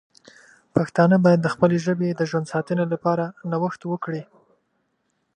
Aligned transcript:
پښتانه 0.75 1.15
باید 1.25 1.39
د 1.43 1.47
خپلې 1.53 1.77
ژبې 1.85 2.09
د 2.13 2.21
ژوند 2.29 2.49
ساتنې 2.53 2.85
لپاره 2.93 3.25
نوښت 3.51 3.81
وکړي. 3.91 4.23